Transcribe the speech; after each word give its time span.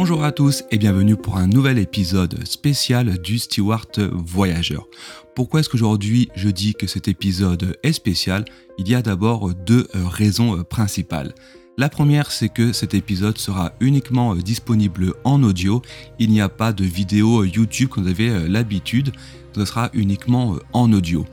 Bonjour 0.00 0.22
à 0.22 0.30
tous 0.30 0.62
et 0.70 0.78
bienvenue 0.78 1.16
pour 1.16 1.38
un 1.38 1.48
nouvel 1.48 1.76
épisode 1.76 2.46
spécial 2.46 3.18
du 3.18 3.40
Steward 3.40 3.98
Voyageur. 4.12 4.86
Pourquoi 5.34 5.58
est-ce 5.58 5.68
qu'aujourd'hui 5.68 6.28
je 6.36 6.50
dis 6.50 6.74
que 6.74 6.86
cet 6.86 7.08
épisode 7.08 7.76
est 7.82 7.92
spécial? 7.92 8.44
Il 8.78 8.88
y 8.88 8.94
a 8.94 9.02
d'abord 9.02 9.52
deux 9.54 9.88
raisons 9.92 10.62
principales. 10.62 11.34
La 11.78 11.88
première, 11.88 12.30
c'est 12.30 12.48
que 12.48 12.72
cet 12.72 12.94
épisode 12.94 13.38
sera 13.38 13.72
uniquement 13.80 14.36
disponible 14.36 15.14
en 15.24 15.42
audio. 15.42 15.82
Il 16.20 16.30
n'y 16.30 16.40
a 16.40 16.48
pas 16.48 16.72
de 16.72 16.84
vidéo 16.84 17.42
YouTube 17.42 17.88
comme 17.88 18.04
vous 18.04 18.10
avez 18.10 18.48
l'habitude. 18.48 19.10
Ce 19.52 19.64
sera 19.64 19.90
uniquement 19.94 20.58
en 20.72 20.92
audio. 20.92 21.26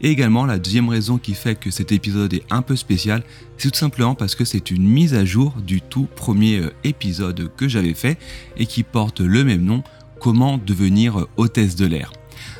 Et 0.00 0.10
également, 0.10 0.46
la 0.46 0.58
deuxième 0.58 0.88
raison 0.88 1.18
qui 1.18 1.34
fait 1.34 1.54
que 1.54 1.70
cet 1.70 1.92
épisode 1.92 2.34
est 2.34 2.44
un 2.50 2.62
peu 2.62 2.76
spécial, 2.76 3.22
c'est 3.58 3.70
tout 3.70 3.78
simplement 3.78 4.14
parce 4.14 4.34
que 4.34 4.44
c'est 4.44 4.70
une 4.70 4.84
mise 4.84 5.14
à 5.14 5.24
jour 5.24 5.54
du 5.66 5.80
tout 5.80 6.08
premier 6.16 6.58
euh, 6.58 6.72
épisode 6.84 7.50
que 7.56 7.68
j'avais 7.68 7.94
fait 7.94 8.18
et 8.56 8.66
qui 8.66 8.82
porte 8.82 9.20
le 9.20 9.44
même 9.44 9.64
nom, 9.64 9.82
Comment 10.20 10.58
devenir 10.58 11.26
hôtesse 11.38 11.76
de 11.76 11.86
l'air. 11.86 12.12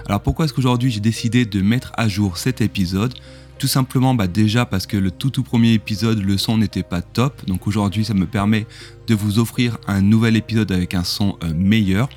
Alors 0.06 0.22
pourquoi 0.22 0.46
est-ce 0.46 0.54
qu'aujourd'hui 0.54 0.90
j'ai 0.90 1.00
décidé 1.00 1.44
de 1.44 1.60
mettre 1.60 1.92
à 1.94 2.08
jour 2.08 2.38
cet 2.38 2.62
épisode? 2.62 3.12
Tout 3.60 3.68
simplement 3.68 4.14
bah 4.14 4.26
déjà 4.26 4.64
parce 4.64 4.86
que 4.86 4.96
le 4.96 5.10
tout 5.10 5.28
tout 5.28 5.42
premier 5.42 5.74
épisode, 5.74 6.18
le 6.22 6.38
son 6.38 6.56
n'était 6.56 6.82
pas 6.82 7.02
top. 7.02 7.46
Donc 7.46 7.66
aujourd'hui 7.66 8.06
ça 8.06 8.14
me 8.14 8.24
permet 8.24 8.66
de 9.06 9.14
vous 9.14 9.38
offrir 9.38 9.76
un 9.86 10.00
nouvel 10.00 10.34
épisode 10.36 10.72
avec 10.72 10.94
un 10.94 11.04
son 11.04 11.36
euh, 11.44 11.52
meilleur. 11.54 12.08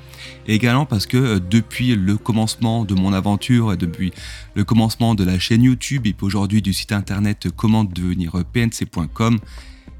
Et 0.48 0.54
également 0.54 0.86
parce 0.86 1.06
que 1.06 1.18
euh, 1.18 1.38
depuis 1.38 1.96
le 1.96 2.16
commencement 2.16 2.86
de 2.86 2.94
mon 2.94 3.12
aventure 3.12 3.76
depuis 3.76 4.10
le 4.54 4.64
commencement 4.64 5.14
de 5.14 5.22
la 5.22 5.38
chaîne 5.38 5.62
YouTube 5.62 6.06
et 6.06 6.16
aujourd'hui 6.22 6.62
du 6.62 6.72
site 6.72 6.92
internet 6.92 7.48
comment 7.54 7.84
devenir 7.84 8.42
pnc.com, 8.50 9.38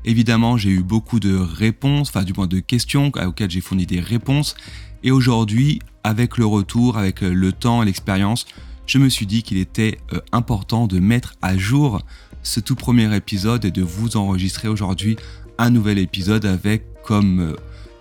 évidemment 0.07 0.57
j'ai 0.57 0.71
eu 0.71 0.83
beaucoup 0.83 1.21
de 1.21 1.37
réponses, 1.37 2.09
enfin 2.09 2.23
du 2.23 2.33
moins 2.33 2.47
de 2.47 2.61
questions 2.61 3.13
auxquelles 3.23 3.51
j'ai 3.51 3.61
fourni 3.61 3.85
des 3.85 4.01
réponses. 4.01 4.57
Et 5.03 5.11
aujourd'hui, 5.11 5.81
avec 6.05 6.39
le 6.39 6.47
retour, 6.47 6.97
avec 6.97 7.21
le 7.21 7.53
temps 7.53 7.83
et 7.83 7.85
l'expérience, 7.85 8.47
je 8.87 8.99
me 8.99 9.09
suis 9.09 9.27
dit 9.27 9.43
qu'il 9.43 9.59
était 9.59 9.99
euh, 10.13 10.21
important 10.33 10.87
de 10.87 10.99
mettre 10.99 11.35
à 11.43 11.57
jour 11.57 12.03
ce 12.43 12.61
tout 12.61 12.75
premier 12.75 13.15
épisode 13.15 13.65
et 13.65 13.71
de 13.71 13.83
vous 13.83 14.17
enregistrer 14.17 14.69
aujourd'hui 14.69 15.17
un 15.59 15.71
nouvel 15.71 15.99
épisode 15.99 16.45
avec 16.45 16.85
comme 17.03 17.41
euh, 17.41 17.57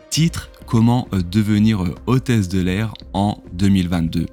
titre 0.09 0.49
Comment 0.65 1.07
euh, 1.13 1.21
devenir 1.21 1.83
hôtesse 2.05 2.47
de 2.49 2.61
l'air 2.61 2.93
en 3.13 3.41
2022. 3.53 4.25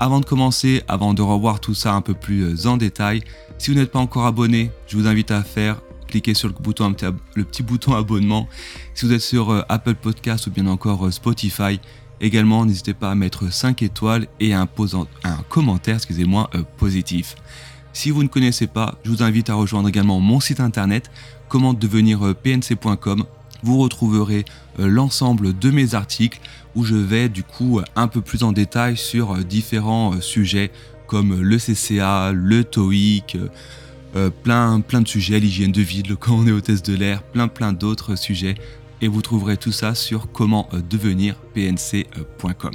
Avant 0.00 0.20
de 0.20 0.24
commencer, 0.24 0.82
avant 0.88 1.14
de 1.14 1.22
revoir 1.22 1.60
tout 1.60 1.74
ça 1.74 1.94
un 1.94 2.00
peu 2.00 2.14
plus 2.14 2.66
en 2.66 2.76
détail, 2.76 3.22
si 3.58 3.70
vous 3.70 3.76
n'êtes 3.76 3.92
pas 3.92 3.98
encore 4.00 4.26
abonné, 4.26 4.70
je 4.88 4.96
vous 4.96 5.06
invite 5.06 5.30
à 5.30 5.42
faire 5.42 5.80
cliquer 6.08 6.34
sur 6.34 6.48
le, 6.48 6.54
bouton, 6.54 6.94
le 7.34 7.44
petit 7.44 7.62
bouton 7.62 7.94
abonnement. 7.94 8.48
Si 8.94 9.06
vous 9.06 9.12
êtes 9.12 9.20
sur 9.20 9.64
Apple 9.68 9.94
Podcast 9.94 10.46
ou 10.46 10.50
bien 10.50 10.66
encore 10.66 11.12
Spotify, 11.12 11.80
Également, 12.22 12.64
n'hésitez 12.64 12.94
pas 12.94 13.10
à 13.10 13.16
mettre 13.16 13.52
5 13.52 13.82
étoiles 13.82 14.28
et 14.38 14.54
un, 14.54 14.68
commentaire 15.48 15.96
excusez-moi, 15.96 16.48
euh, 16.54 16.62
positif. 16.78 17.34
Si 17.92 18.12
vous 18.12 18.22
ne 18.22 18.28
connaissez 18.28 18.68
pas, 18.68 18.94
je 19.04 19.10
vous 19.10 19.24
invite 19.24 19.50
à 19.50 19.54
rejoindre 19.54 19.88
également 19.88 20.20
mon 20.20 20.38
site 20.38 20.60
internet 20.60 21.10
comment 21.48 21.74
devenir 21.74 22.24
euh, 22.24 22.32
pnc.com. 22.32 23.24
Vous 23.64 23.78
retrouverez 23.78 24.44
euh, 24.78 24.86
l'ensemble 24.86 25.58
de 25.58 25.70
mes 25.72 25.96
articles 25.96 26.40
où 26.76 26.84
je 26.84 26.94
vais 26.94 27.28
du 27.28 27.42
coup 27.42 27.80
un 27.96 28.06
peu 28.06 28.20
plus 28.20 28.44
en 28.44 28.52
détail 28.52 28.96
sur 28.96 29.36
différents 29.38 30.20
sujets 30.20 30.70
comme 31.08 31.40
le 31.40 31.58
CCA, 31.58 32.32
le 32.32 32.64
TOEIC, 32.64 33.36
plein, 34.42 34.80
plein 34.80 35.00
de 35.02 35.08
sujets, 35.08 35.38
l'hygiène 35.38 35.72
de 35.72 35.82
vie, 35.82 36.02
le 36.02 36.16
quand 36.16 36.34
on 36.34 36.46
est 36.46 36.52
hôtesse 36.52 36.82
de 36.82 36.94
l'air, 36.94 37.22
plein 37.22 37.48
plein 37.48 37.74
d'autres 37.74 38.16
sujets 38.16 38.54
et 39.02 39.08
vous 39.08 39.20
trouverez 39.20 39.58
tout 39.58 39.72
ça 39.72 39.94
sur 39.94 40.30
comment 40.32 40.68
euh, 40.72 40.80
devenir 40.80 41.34
pnc.com. 41.54 42.72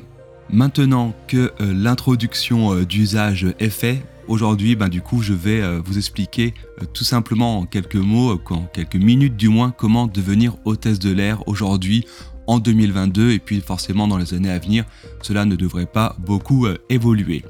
Maintenant 0.52 1.16
que 1.28 1.52
euh, 1.60 1.74
l'introduction 1.74 2.74
euh, 2.74 2.86
d'usage 2.86 3.48
est 3.60 3.70
faite, 3.70 4.06
aujourd'hui, 4.28 4.76
ben, 4.76 4.90
du 4.90 5.02
coup, 5.02 5.22
je 5.22 5.34
vais 5.34 5.80
vous 5.80 5.98
expliquer 5.98 6.54
tout 6.94 7.06
simplement 7.06 7.60
en 7.60 7.66
quelques 7.66 7.96
mots, 7.96 8.40
en 8.50 8.64
quelques 8.66 8.98
minutes 8.98 9.38
du 9.38 9.48
moins, 9.48 9.72
comment 9.72 10.06
devenir 10.06 10.56
hôtesse 10.66 11.00
de 11.00 11.12
l'air 11.12 11.48
aujourd'hui 11.48 12.06
en 12.46 12.60
2022 12.60 13.32
et 13.32 13.40
puis 13.40 13.62
forcément 13.62 14.06
dans 14.06 14.18
les 14.18 14.34
années 14.34 14.52
à 14.52 14.60
venir, 14.60 14.84
cela 15.22 15.46
ne 15.46 15.56
devrait 15.56 15.86
pas 15.86 16.18
beaucoup 16.20 16.68
évoluer. 16.90 17.44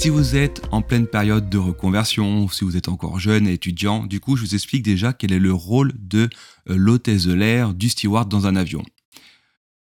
Si 0.00 0.08
vous 0.08 0.34
êtes 0.34 0.62
en 0.72 0.80
pleine 0.80 1.06
période 1.06 1.50
de 1.50 1.58
reconversion, 1.58 2.48
si 2.48 2.64
vous 2.64 2.78
êtes 2.78 2.88
encore 2.88 3.20
jeune 3.20 3.46
et 3.46 3.52
étudiant, 3.52 4.06
du 4.06 4.18
coup, 4.18 4.34
je 4.34 4.40
vous 4.40 4.54
explique 4.54 4.82
déjà 4.82 5.12
quel 5.12 5.30
est 5.30 5.38
le 5.38 5.52
rôle 5.52 5.92
de 5.98 6.30
euh, 6.70 6.74
l'hôtesse 6.74 7.26
de 7.26 7.34
l'air, 7.34 7.74
du 7.74 7.90
steward 7.90 8.26
dans 8.26 8.46
un 8.46 8.56
avion. 8.56 8.82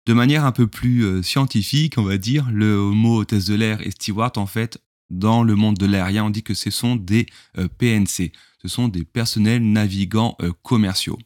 De 0.06 0.12
manière 0.12 0.44
un 0.44 0.52
peu 0.52 0.68
plus 0.68 1.02
euh, 1.04 1.22
scientifique, 1.24 1.98
on 1.98 2.04
va 2.04 2.16
dire, 2.16 2.48
le 2.52 2.76
mot 2.76 3.22
hôtesse 3.22 3.46
de 3.46 3.56
l'air 3.56 3.84
et 3.84 3.90
steward, 3.90 4.38
en 4.38 4.46
fait, 4.46 4.78
dans 5.10 5.42
le 5.42 5.56
monde 5.56 5.78
de 5.78 5.86
l'aérien, 5.86 6.26
on 6.26 6.30
dit 6.30 6.44
que 6.44 6.54
ce 6.54 6.70
sont 6.70 6.94
des 6.94 7.26
euh, 7.58 7.66
PNC. 7.66 8.30
Ce 8.62 8.68
sont 8.68 8.86
des 8.86 9.04
personnels 9.04 9.64
navigants 9.64 10.38
commerciaux. 10.62 11.18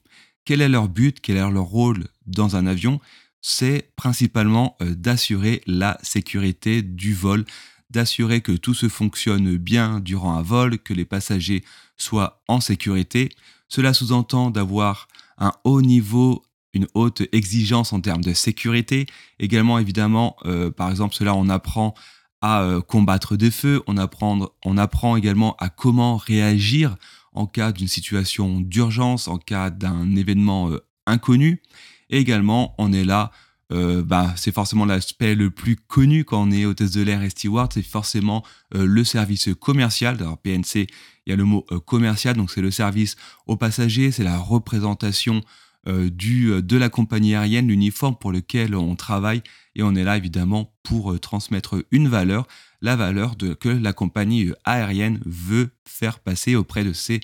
Quel 0.47 0.63
est 0.63 0.69
leur 0.71 0.89
but? 0.89 1.21
Quel 1.21 1.37
est 1.37 1.51
leur 1.51 1.65
rôle 1.65 2.07
dans 2.27 2.57
un 2.57 2.67
avion? 2.67 3.03
C'est 3.43 3.93
principalement 3.97 4.79
d'assurer 4.81 5.61
la 5.67 5.99
sécurité 6.03 6.81
du 6.81 7.13
vol, 7.13 7.45
d'assurer 7.91 8.41
que 8.41 8.53
tout 8.53 8.75
se 8.75 8.89
fonctionne 8.89 9.57
bien 9.57 10.01
durant 10.01 10.35
un 10.35 10.43
vol, 10.43 10.79
que 10.79 10.95
les 10.95 11.05
passagers 11.05 11.65
soient 11.97 12.43
en 12.49 12.61
sécurité. 12.61 13.31
Cela 13.69 13.95
sous-entend 13.95 14.51
d'avoir 14.51 15.09
un 15.39 15.53
haut 15.65 15.83
niveau, 15.83 16.45
une 16.75 16.87
haute 16.95 17.23
exigence 17.33 17.93
en 17.93 18.01
termes 18.01 18.25
de 18.25 18.33
sécurité. 18.33 19.07
Également, 19.39 19.79
évidemment, 19.79 20.37
euh, 20.45 20.71
par 20.71 20.91
exemple, 20.91 21.15
cela 21.15 21.35
on 21.35 21.49
apprend 21.49 21.95
à 22.41 22.63
euh, 22.63 22.81
combattre 22.81 23.37
des 23.37 23.51
feux, 23.51 23.83
on 23.87 23.97
apprend, 23.97 24.49
on 24.65 24.77
apprend 24.77 25.17
également 25.17 25.57
à 25.59 25.69
comment 25.69 26.17
réagir 26.17 26.97
en 27.33 27.47
cas 27.47 27.73
d'une 27.73 27.89
situation 27.89 28.61
d'urgence, 28.61 29.29
en 29.29 29.39
cas 29.39 29.71
d'un 29.71 30.15
événement 30.17 30.71
euh, 30.71 30.85
inconnu. 31.07 31.63
Et 32.11 32.19
également, 32.19 32.75
on 32.79 32.93
est 32.93 33.05
là 33.05 33.33
euh, 33.71 34.03
bah, 34.03 34.33
c'est 34.37 34.53
forcément 34.53 34.87
l'aspect 34.87 35.35
le 35.35 35.51
plus 35.51 35.77
connu 35.77 36.25
quand 36.25 36.43
on 36.43 36.51
est 36.51 36.65
hôtesse 36.65 36.93
de 36.93 37.03
l'air 37.03 37.23
et 37.23 37.31
steward, 37.31 37.73
c'est 37.73 37.83
forcément 37.83 38.45
euh, 38.75 38.87
le 38.87 39.05
service 39.05 39.51
commercial. 39.61 40.17
Alors 40.21 40.39
PNC, 40.39 40.87
il 41.27 41.31
y 41.31 41.33
a 41.33 41.37
le 41.37 41.45
mot 41.45 41.67
euh, 41.71 41.79
commercial, 41.79 42.37
donc 42.37 42.51
c'est 42.51 42.63
le 42.63 42.71
service 42.71 43.17
aux 43.47 43.57
passagers, 43.57 44.11
c'est 44.11 44.25
la 44.25 44.39
représentation 44.39 45.43
du, 45.87 46.61
de 46.61 46.77
la 46.77 46.91
compagnie 46.91 47.35
aérienne, 47.35 47.69
l'uniforme 47.69 48.15
pour 48.19 48.31
lequel 48.31 48.75
on 48.75 48.95
travaille, 48.95 49.43
et 49.75 49.83
on 49.83 49.95
est 49.95 50.05
là 50.05 50.19
évidemment 50.19 50.75
pour 50.83 51.19
transmettre 51.19 51.83
une 51.91 52.09
valeur, 52.09 52.47
la 52.83 52.95
valeur 52.95 53.37
que 53.59 53.71
la 53.71 53.95
compagnie 53.95 54.51
aérienne 54.65 55.19
veut 55.25 55.71
faire 55.87 56.19
passer 56.19 56.57
auprès 56.57 56.85
de 56.85 56.93
ses 56.93 57.21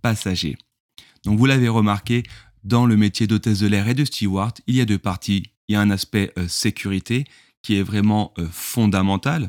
passagers. 0.00 0.56
Donc 1.24 1.40
vous 1.40 1.46
l'avez 1.46 1.66
remarqué, 1.66 2.22
dans 2.62 2.86
le 2.86 2.96
métier 2.96 3.26
d'hôtesse 3.26 3.58
de 3.58 3.66
l'air 3.66 3.88
et 3.88 3.94
de 3.94 4.04
steward, 4.04 4.58
il 4.68 4.76
y 4.76 4.80
a 4.80 4.84
deux 4.84 4.98
parties 4.98 5.53
il 5.68 5.74
y 5.74 5.76
a 5.76 5.80
un 5.80 5.90
aspect 5.90 6.32
euh, 6.38 6.48
sécurité 6.48 7.24
qui 7.62 7.76
est 7.76 7.82
vraiment 7.82 8.32
euh, 8.38 8.46
fondamental. 8.50 9.46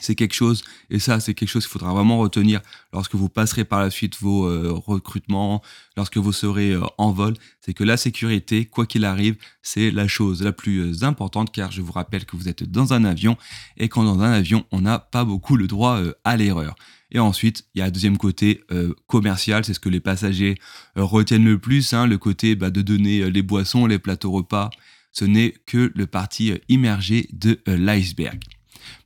C'est 0.00 0.16
quelque 0.16 0.34
chose, 0.34 0.64
et 0.90 0.98
ça 0.98 1.20
c'est 1.20 1.34
quelque 1.34 1.48
chose 1.48 1.66
qu'il 1.66 1.70
faudra 1.70 1.92
vraiment 1.92 2.18
retenir 2.18 2.60
lorsque 2.92 3.14
vous 3.14 3.28
passerez 3.28 3.64
par 3.64 3.80
la 3.80 3.90
suite 3.90 4.20
vos 4.20 4.46
euh, 4.46 4.72
recrutements, 4.72 5.62
lorsque 5.96 6.16
vous 6.16 6.32
serez 6.32 6.74
en 6.98 7.12
vol, 7.12 7.34
c'est 7.60 7.74
que 7.74 7.84
la 7.84 7.96
sécurité, 7.96 8.64
quoi 8.64 8.86
qu'il 8.86 9.04
arrive, 9.04 9.36
c'est 9.62 9.92
la 9.92 10.08
chose 10.08 10.42
la 10.42 10.50
plus 10.50 11.04
importante 11.04 11.52
car 11.52 11.70
je 11.70 11.80
vous 11.80 11.92
rappelle 11.92 12.24
que 12.24 12.36
vous 12.36 12.48
êtes 12.48 12.64
dans 12.64 12.92
un 12.92 13.04
avion 13.04 13.36
et 13.76 13.88
quand 13.88 14.02
dans 14.02 14.20
un 14.20 14.32
avion, 14.32 14.66
on 14.72 14.80
n'a 14.80 14.98
pas 14.98 15.24
beaucoup 15.24 15.56
le 15.56 15.68
droit 15.68 16.00
à 16.24 16.36
l'erreur. 16.36 16.74
Et 17.12 17.20
ensuite, 17.20 17.64
il 17.74 17.78
y 17.78 17.82
a 17.82 17.84
un 17.84 17.90
deuxième 17.92 18.18
côté 18.18 18.64
commercial, 19.06 19.64
c'est 19.64 19.74
ce 19.74 19.80
que 19.80 19.88
les 19.88 20.00
passagers 20.00 20.56
retiennent 20.96 21.44
le 21.44 21.60
plus, 21.60 21.92
hein, 21.92 22.08
le 22.08 22.18
côté 22.18 22.56
bah, 22.56 22.70
de 22.70 22.82
donner 22.82 23.30
les 23.30 23.42
boissons, 23.42 23.86
les 23.86 24.00
plateaux 24.00 24.32
repas, 24.32 24.70
ce 25.14 25.24
n'est 25.24 25.54
que 25.64 25.92
le 25.94 26.06
parti 26.06 26.50
euh, 26.50 26.58
immergé 26.68 27.28
de 27.32 27.60
euh, 27.68 27.78
l'iceberg. 27.78 28.42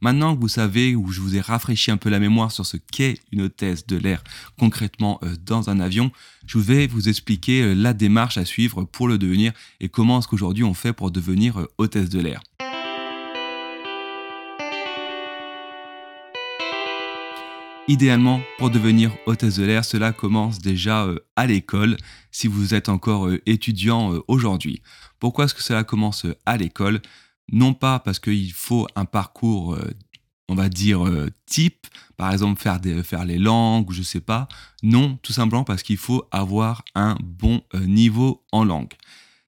Maintenant 0.00 0.34
que 0.34 0.40
vous 0.40 0.48
savez, 0.48 0.96
ou 0.96 1.12
je 1.12 1.20
vous 1.20 1.36
ai 1.36 1.40
rafraîchi 1.40 1.92
un 1.92 1.96
peu 1.96 2.08
la 2.08 2.18
mémoire 2.18 2.50
sur 2.50 2.66
ce 2.66 2.76
qu'est 2.76 3.18
une 3.30 3.42
hôtesse 3.42 3.86
de 3.86 3.96
l'air 3.96 4.24
concrètement 4.58 5.20
euh, 5.22 5.36
dans 5.44 5.70
un 5.70 5.78
avion, 5.78 6.10
je 6.46 6.58
vais 6.58 6.88
vous 6.88 7.08
expliquer 7.08 7.74
la 7.74 7.92
démarche 7.92 8.38
à 8.38 8.44
suivre 8.44 8.82
pour 8.84 9.06
le 9.06 9.18
devenir 9.18 9.52
et 9.80 9.88
comment 9.88 10.18
est-ce 10.18 10.26
qu'aujourd'hui 10.26 10.64
on 10.64 10.74
fait 10.74 10.92
pour 10.92 11.10
devenir 11.10 11.66
hôtesse 11.76 12.08
de 12.08 12.20
l'air. 12.20 12.42
Idéalement, 17.90 18.42
pour 18.58 18.68
devenir 18.68 19.16
hôtesse 19.24 19.56
de 19.56 19.64
l'air, 19.64 19.82
cela 19.82 20.12
commence 20.12 20.58
déjà 20.58 21.04
euh, 21.04 21.20
à 21.36 21.46
l'école, 21.46 21.96
si 22.30 22.46
vous 22.46 22.74
êtes 22.74 22.90
encore 22.90 23.28
euh, 23.28 23.40
étudiant 23.46 24.12
euh, 24.12 24.20
aujourd'hui. 24.28 24.82
Pourquoi 25.18 25.46
est-ce 25.46 25.54
que 25.54 25.62
cela 25.62 25.84
commence 25.84 26.26
à 26.44 26.58
l'école? 26.58 27.00
Non 27.50 27.72
pas 27.72 27.98
parce 27.98 28.18
qu'il 28.18 28.52
faut 28.52 28.86
un 28.94 29.06
parcours 29.06 29.78
on 30.50 30.54
va 30.54 30.68
dire, 30.68 31.00
type, 31.46 31.86
par 32.18 32.30
exemple 32.32 32.60
faire, 32.60 32.78
faire 33.04 33.24
les 33.24 33.38
langues 33.38 33.90
je 33.90 34.02
sais 34.02 34.20
pas. 34.20 34.48
Non, 34.82 35.18
tout 35.22 35.32
simplement 35.32 35.64
parce 35.64 35.82
qu'il 35.82 35.96
faut 35.96 36.24
avoir 36.30 36.84
un 36.94 37.16
bon 37.22 37.62
niveau 37.74 38.44
en 38.52 38.64
langue. 38.64 38.92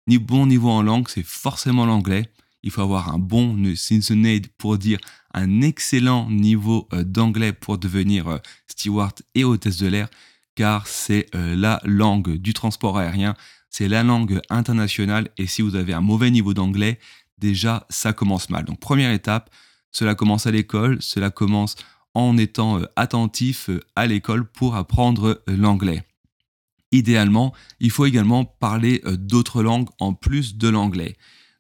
Bon 0.07 0.47
niveau 0.47 0.71
en 0.71 0.83
langue, 0.83 1.09
c'est 1.09 1.23
forcément 1.23 1.85
l'anglais. 1.85 2.31
Il 2.63 2.71
faut 2.71 2.83
avoir 2.83 3.15
un 3.15 3.19
bon, 3.19 3.75
seasoned 3.77 4.47
pour 4.59 4.79
dire 4.79 4.99
un 5.33 5.61
excellent 5.61 6.29
niveau 6.31 6.89
d'anglais 6.93 7.53
pour 7.53 7.79
devenir 7.79 8.41
steward 8.67 9.23
et 9.35 9.45
hôtesse 9.45 9.79
de 9.79 9.87
l'air, 9.87 10.09
car 10.55 10.87
c'est 10.87 11.27
la 11.33 11.81
langue 11.85 12.37
du 12.37 12.53
transport 12.53 12.99
aérien, 12.99 13.35
c'est 13.69 13.89
la 13.89 14.03
langue 14.03 14.41
internationale, 14.51 15.29
et 15.39 15.47
si 15.47 15.63
vous 15.63 15.77
avez 15.77 15.93
un 15.93 16.01
mauvais 16.01 16.31
niveau 16.31 16.55
d'anglais, 16.55 16.99
déjà 17.39 17.87
ça 17.89 18.13
commence 18.13 18.51
mal. 18.51 18.65
Donc 18.65 18.81
première 18.81 19.13
étape, 19.13 19.51
cela 19.93 20.15
commence 20.15 20.47
à 20.47 20.51
l'école, 20.51 20.99
cela 21.01 21.31
commence 21.31 21.77
en 22.15 22.37
étant 22.37 22.81
attentif 22.97 23.71
à 23.95 24.07
l'école 24.07 24.45
pour 24.45 24.75
apprendre 24.75 25.43
l'anglais. 25.47 26.03
Idéalement, 26.91 27.55
il 27.79 27.93
faut 27.93 28.07
également 28.07 28.45
parler 28.45 29.01
d'autres 29.05 29.63
langues 29.63 29.89
en 30.01 30.13
plus 30.13 30.57
de 30.57 30.69
l'anglais. 30.69 31.17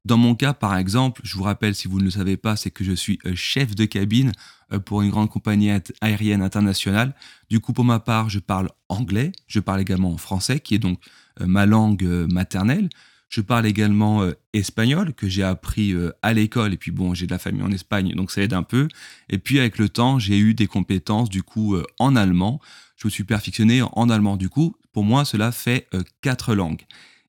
Dans 0.06 0.16
mon 0.16 0.34
cas, 0.34 0.54
par 0.54 0.76
exemple, 0.76 1.20
je 1.24 1.36
vous 1.36 1.42
rappelle, 1.42 1.74
si 1.74 1.86
vous 1.86 1.98
ne 1.98 2.04
le 2.04 2.10
savez 2.10 2.38
pas, 2.38 2.56
c'est 2.56 2.70
que 2.70 2.84
je 2.84 2.92
suis 2.92 3.18
euh, 3.26 3.34
chef 3.34 3.74
de 3.74 3.84
cabine 3.84 4.32
euh, 4.72 4.78
pour 4.78 5.02
une 5.02 5.10
grande 5.10 5.28
compagnie 5.28 5.70
aérienne 6.00 6.40
internationale. 6.40 7.14
Du 7.50 7.60
coup, 7.60 7.74
pour 7.74 7.84
ma 7.84 8.00
part, 8.00 8.30
je 8.30 8.38
parle 8.38 8.70
anglais, 8.88 9.32
je 9.46 9.60
parle 9.60 9.80
également 9.80 10.16
français, 10.16 10.60
qui 10.60 10.74
est 10.74 10.78
donc 10.78 11.00
euh, 11.40 11.46
ma 11.46 11.66
langue 11.66 12.04
maternelle. 12.30 12.88
Je 13.28 13.42
parle 13.42 13.66
également 13.66 14.28
espagnol, 14.52 15.14
que 15.14 15.28
j'ai 15.28 15.44
appris 15.44 15.94
à 16.20 16.32
l'école, 16.32 16.72
et 16.72 16.76
puis 16.76 16.90
bon, 16.90 17.14
j'ai 17.14 17.28
de 17.28 17.30
la 17.30 17.38
famille 17.38 17.62
en 17.62 17.70
Espagne, 17.70 18.12
donc 18.16 18.32
ça 18.32 18.42
aide 18.42 18.54
un 18.54 18.64
peu. 18.64 18.88
Et 19.28 19.38
puis 19.38 19.60
avec 19.60 19.78
le 19.78 19.88
temps, 19.88 20.18
j'ai 20.18 20.36
eu 20.36 20.52
des 20.52 20.66
compétences, 20.66 21.30
du 21.30 21.44
coup, 21.44 21.76
en 22.00 22.16
allemand. 22.16 22.60
Je 22.96 23.06
me 23.06 23.10
suis 23.10 23.22
perfectionné 23.22 23.82
en 23.82 24.10
allemand. 24.10 24.36
Du 24.36 24.48
coup, 24.48 24.74
pour 24.92 25.04
moi, 25.04 25.24
cela 25.24 25.52
fait 25.52 25.86
quatre 26.22 26.56
langues. 26.56 26.82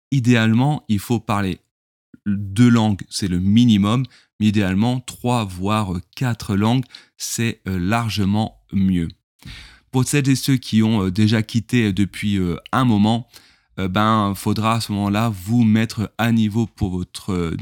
Idéalement, 0.10 0.86
il 0.88 0.98
faut 0.98 1.20
parler 1.20 1.60
deux 2.26 2.70
langues, 2.70 3.02
c'est 3.10 3.28
le 3.28 3.40
minimum, 3.40 4.06
mais 4.40 4.48
idéalement, 4.48 5.00
trois 5.00 5.46
voire 5.46 5.94
quatre 6.16 6.56
langues, 6.56 6.86
c'est 7.18 7.62
euh, 7.68 7.80
largement 7.80 8.62
mieux. 8.72 9.08
Pour 9.92 10.06
celles 10.06 10.30
et 10.30 10.36
ceux 10.36 10.58
qui 10.58 10.84
ont 10.84 11.06
euh, 11.06 11.12
déjà 11.12 11.44
quitté 11.44 11.94
depuis 11.94 12.38
euh, 12.38 12.56
un 12.72 12.86
moment, 12.86 13.28
ben, 13.78 14.34
faudra 14.36 14.76
à 14.76 14.82
ce 14.82 14.92
moment-là 14.92 15.30
vous 15.30 15.64
mettre 15.64 16.14
à 16.20 16.32
niveau 16.32 16.68
pour 16.68 16.92
votre 16.92 17.56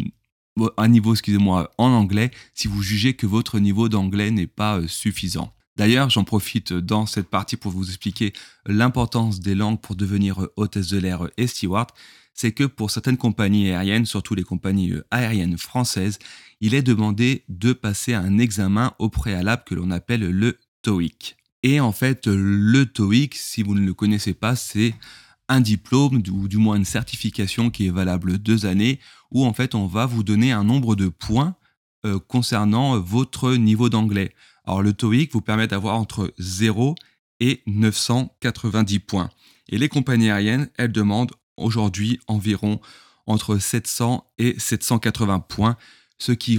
à 0.76 0.88
niveau, 0.90 1.14
excusez-moi, 1.14 1.72
en 1.78 1.88
anglais, 1.88 2.32
si 2.54 2.68
vous 2.68 2.82
jugez 2.82 3.14
que 3.14 3.26
votre 3.26 3.60
niveau 3.60 3.88
d'anglais 3.88 4.30
n'est 4.30 4.48
pas 4.48 4.82
suffisant. 4.88 5.54
D'ailleurs, 5.78 6.10
j'en 6.10 6.26
profite 6.26 6.74
dans 6.74 7.06
cette 7.06 7.30
partie 7.30 7.56
pour 7.56 7.72
vous 7.72 7.88
expliquer 7.88 8.34
l'importance 8.66 9.40
des 9.40 9.56
langues 9.56 9.80
pour 9.80 9.96
devenir 9.96 10.46
hôtesse 10.58 10.90
de 10.90 10.98
l'air 10.98 11.30
et 11.38 11.48
steward 11.48 11.90
c'est 12.40 12.54
que 12.54 12.64
pour 12.64 12.90
certaines 12.90 13.18
compagnies 13.18 13.70
aériennes, 13.72 14.06
surtout 14.06 14.34
les 14.34 14.44
compagnies 14.44 14.94
euh, 14.94 15.04
aériennes 15.12 15.58
françaises, 15.58 16.20
il 16.62 16.74
est 16.74 16.82
demandé 16.82 17.44
de 17.50 17.74
passer 17.74 18.14
un 18.14 18.38
examen 18.38 18.94
au 18.98 19.10
préalable 19.10 19.64
que 19.66 19.76
l'on 19.76 19.92
appelle 19.92 20.22
le 20.22 20.58
TOEIC. 20.82 21.36
Et 21.64 21.82
en 21.82 21.92
fait, 21.92 22.28
le 22.28 22.86
TOEIC, 22.86 23.36
si 23.36 23.62
vous 23.62 23.76
ne 23.76 23.86
le 23.86 23.94
connaissez 23.94 24.34
pas, 24.34 24.56
c'est 24.56 24.96
un 25.50 25.60
diplôme 25.60 26.24
ou 26.32 26.48
du 26.48 26.56
moins 26.56 26.78
une 26.78 26.86
certification 26.86 27.70
qui 27.72 27.88
est 27.88 27.92
valable 27.92 28.38
deux 28.38 28.66
années, 28.66 29.02
où 29.32 29.44
en 29.44 29.52
fait 29.52 29.76
on 29.76 29.86
va 29.86 30.06
vous 30.06 30.24
donner 30.24 30.54
un 30.54 30.64
nombre 30.64 30.96
de 30.96 31.10
points 31.10 31.58
euh, 32.06 32.20
concernant 32.20 32.98
votre 33.02 33.56
niveau 33.56 33.90
d'anglais. 33.90 34.34
Alors 34.64 34.82
le 34.82 34.94
TOEIC 34.94 35.34
vous 35.34 35.42
permet 35.42 35.68
d'avoir 35.68 36.00
entre 36.00 36.34
0 36.40 36.96
et 37.42 37.64
990 37.68 39.00
points. 39.00 39.30
Et 39.68 39.78
les 39.78 39.90
compagnies 39.90 40.30
aériennes, 40.30 40.70
elles 40.78 40.94
demandent 40.94 41.34
aujourd'hui 41.60 42.20
environ 42.28 42.80
entre 43.28 43.58
700 43.58 44.26
et 44.40 44.56
780 44.58 45.40
points, 45.42 45.78
ce 46.18 46.32
qui, 46.32 46.58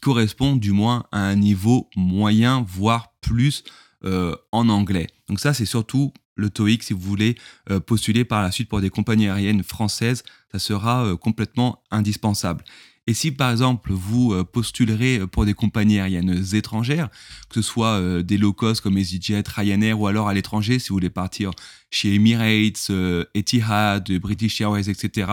correspond 0.00 0.56
du 0.56 0.72
moins 0.72 1.04
à 1.12 1.20
un 1.20 1.36
niveau 1.36 1.88
moyen, 1.94 2.64
voire 2.66 3.12
plus 3.20 3.62
euh, 4.04 4.34
en 4.50 4.68
anglais. 4.68 5.06
Donc 5.28 5.38
ça, 5.38 5.54
c'est 5.54 5.66
surtout 5.66 6.12
le 6.34 6.50
TOEIC 6.50 6.82
si 6.82 6.92
vous 6.92 7.00
voulez 7.00 7.36
euh, 7.70 7.78
postuler 7.78 8.24
par 8.24 8.42
la 8.42 8.50
suite 8.50 8.68
pour 8.68 8.80
des 8.80 8.90
compagnies 8.90 9.28
aériennes 9.28 9.62
françaises, 9.62 10.24
ça 10.50 10.58
sera 10.58 11.04
euh, 11.04 11.16
complètement 11.16 11.82
indispensable. 11.90 12.64
Et 13.08 13.14
si 13.14 13.32
par 13.32 13.50
exemple 13.50 13.92
vous 13.92 14.32
euh, 14.32 14.44
postulerez 14.44 15.26
pour 15.26 15.44
des 15.44 15.54
compagnies 15.54 15.98
aériennes 15.98 16.44
étrangères, 16.52 17.08
que 17.48 17.56
ce 17.56 17.62
soit 17.62 17.98
euh, 17.98 18.22
des 18.22 18.38
low 18.38 18.52
cost 18.52 18.80
comme 18.80 18.96
EasyJet, 18.96 19.42
Ryanair 19.48 19.98
ou 20.00 20.06
alors 20.06 20.28
à 20.28 20.34
l'étranger, 20.34 20.78
si 20.78 20.90
vous 20.90 20.96
voulez 20.96 21.10
partir 21.10 21.50
chez 21.90 22.14
Emirates, 22.14 22.86
euh, 22.90 23.24
Etihad, 23.34 24.08
British 24.20 24.60
Airways, 24.60 24.88
etc., 24.88 25.32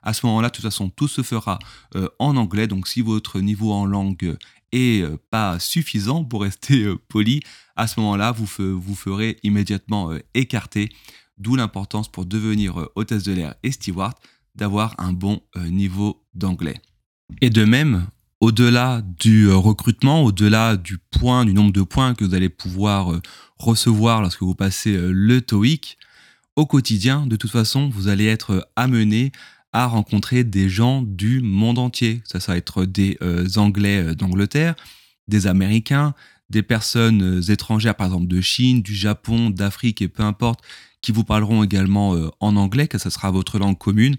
à 0.00 0.14
ce 0.14 0.24
moment-là, 0.26 0.48
de 0.48 0.54
toute 0.54 0.62
façon, 0.62 0.90
tout 0.90 1.08
se 1.08 1.22
fera 1.22 1.58
en 2.20 2.36
anglais. 2.36 2.68
Donc 2.68 2.86
si 2.86 3.02
votre 3.02 3.40
niveau 3.40 3.72
en 3.72 3.84
langue 3.84 4.36
est 4.70 5.04
pas 5.28 5.58
suffisant 5.58 6.24
pour 6.24 6.42
rester 6.42 6.86
poli, 7.08 7.42
à 7.74 7.88
ce 7.88 7.98
moment-là, 8.00 8.30
vous, 8.30 8.46
vous 8.78 8.94
ferez 8.94 9.38
immédiatement 9.42 10.12
écarter. 10.34 10.88
D'où 11.36 11.56
l'importance 11.56 12.10
pour 12.10 12.26
devenir 12.26 12.88
hôtesse 12.94 13.24
de 13.24 13.32
l'air 13.32 13.56
et 13.64 13.72
steward 13.72 14.14
d'avoir 14.54 14.94
un 14.98 15.12
bon 15.12 15.42
niveau 15.56 16.24
d'anglais. 16.32 16.80
Et 17.40 17.50
de 17.50 17.64
même, 17.64 18.06
au-delà 18.40 19.02
du 19.18 19.48
euh, 19.48 19.56
recrutement, 19.56 20.22
au-delà 20.22 20.76
du 20.76 20.98
point, 20.98 21.44
du 21.44 21.52
nombre 21.52 21.72
de 21.72 21.82
points 21.82 22.14
que 22.14 22.24
vous 22.24 22.34
allez 22.34 22.48
pouvoir 22.48 23.12
euh, 23.12 23.20
recevoir 23.58 24.22
lorsque 24.22 24.42
vous 24.42 24.54
passez 24.54 24.96
euh, 24.96 25.10
le 25.12 25.40
TOEIC, 25.40 25.98
au 26.56 26.66
quotidien, 26.66 27.26
de 27.26 27.36
toute 27.36 27.50
façon, 27.50 27.88
vous 27.88 28.08
allez 28.08 28.26
être 28.26 28.68
amené 28.76 29.32
à 29.72 29.86
rencontrer 29.86 30.44
des 30.44 30.68
gens 30.68 31.02
du 31.02 31.40
monde 31.40 31.78
entier. 31.78 32.22
Ça, 32.24 32.40
ça 32.40 32.52
va 32.52 32.58
être 32.58 32.84
des 32.84 33.16
Anglais 33.56 34.14
d'Angleterre, 34.16 34.74
des 35.28 35.46
Américains, 35.46 36.14
des 36.50 36.64
personnes 36.64 37.40
étrangères, 37.48 37.94
par 37.94 38.06
exemple 38.06 38.26
de 38.26 38.40
Chine, 38.40 38.82
du 38.82 38.94
Japon, 38.94 39.50
d'Afrique 39.50 40.02
et 40.02 40.08
peu 40.08 40.24
importe, 40.24 40.64
qui 41.00 41.12
vous 41.12 41.22
parleront 41.22 41.62
également 41.62 42.16
en 42.40 42.56
anglais, 42.56 42.88
car 42.88 43.00
ça 43.00 43.10
sera 43.10 43.30
votre 43.30 43.60
langue 43.60 43.78
commune. 43.78 44.16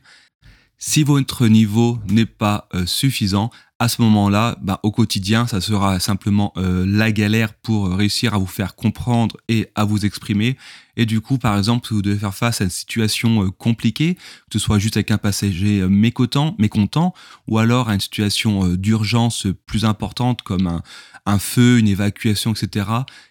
Si 0.81 1.03
votre 1.03 1.47
niveau 1.47 1.99
n'est 2.07 2.25
pas 2.25 2.69
euh, 2.73 2.85
suffisant, 2.85 3.51
à 3.79 3.89
ce 3.89 4.01
moment-là, 4.01 4.57
bah, 4.61 4.79
au 4.83 4.91
quotidien, 4.91 5.45
ça 5.45 5.59
sera 5.59 5.99
simplement 5.99 6.53
euh, 6.55 6.85
la 6.87 7.11
galère 7.11 7.53
pour 7.53 7.89
réussir 7.91 8.33
à 8.33 8.37
vous 8.37 8.45
faire 8.45 8.75
comprendre 8.75 9.35
et 9.49 9.67
à 9.75 9.83
vous 9.83 10.05
exprimer. 10.05 10.55
Et 10.95 11.05
du 11.05 11.19
coup, 11.19 11.37
par 11.37 11.57
exemple, 11.57 11.85
si 11.85 11.93
vous 11.93 12.01
devez 12.01 12.17
faire 12.17 12.33
face 12.33 12.61
à 12.61 12.63
une 12.63 12.69
situation 12.69 13.43
euh, 13.43 13.51
compliquée, 13.51 14.15
que 14.15 14.53
ce 14.53 14.59
soit 14.59 14.79
juste 14.79 14.95
avec 14.95 15.11
un 15.11 15.17
passager 15.17 15.85
mécontent, 15.89 16.55
mécontent 16.59 17.13
ou 17.49 17.57
alors 17.57 17.89
à 17.89 17.93
une 17.93 17.99
situation 17.99 18.75
d'urgence 18.75 19.47
plus 19.65 19.83
importante 19.83 20.43
comme 20.43 20.81
un, 21.25 21.39
feu, 21.39 21.77
une 21.79 21.89
évacuation, 21.89 22.53
etc., 22.53 22.85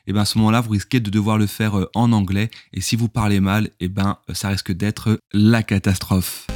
et 0.06 0.12
ben 0.12 0.20
à 0.20 0.24
ce 0.26 0.36
moment-là, 0.36 0.60
vous 0.60 0.70
risquez 0.70 1.00
de 1.00 1.08
devoir 1.08 1.38
le 1.38 1.46
faire 1.46 1.86
en 1.94 2.12
anglais. 2.12 2.50
Et 2.74 2.82
si 2.82 2.94
vous 2.94 3.08
parlez 3.08 3.40
mal, 3.40 3.70
et 3.80 3.88
ben 3.88 4.18
ça 4.34 4.50
risque 4.50 4.72
d'être 4.72 5.18
la 5.32 5.62
catastrophe. 5.62 6.46